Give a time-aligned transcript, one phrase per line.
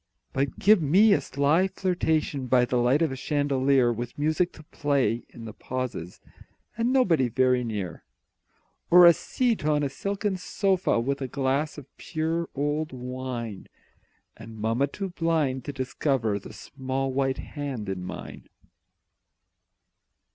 [0.33, 4.63] But give me a sly flirtation By the light of a chandelier With music to
[4.63, 6.19] play in the pauses,
[6.75, 8.03] And nobody very near;
[8.89, 13.67] Or a seat on a silken sofa, With a glass of pure old wine,
[14.35, 18.49] And mamma too blind to discover The small white hand in mine.